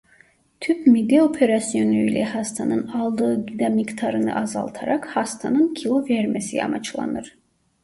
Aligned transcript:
Tüp 0.59 0.87
mide 0.87 1.21
operasyonu 1.23 1.95
ile 1.95 2.23
hastanın 2.23 2.87
aldığı 2.87 3.45
gıda 3.45 3.69
miktarını 3.69 4.35
azaltarak 4.35 5.05
hastanın 5.15 5.73
kilo 5.73 6.07
vermesi 6.09 6.63
amaçlanır. 6.63 7.37